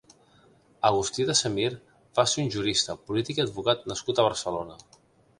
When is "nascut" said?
3.93-4.23